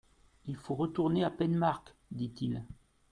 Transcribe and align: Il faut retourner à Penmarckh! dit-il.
Il 0.47 0.55
faut 0.57 0.73
retourner 0.73 1.23
à 1.23 1.29
Penmarckh! 1.29 1.93
dit-il. 2.09 2.65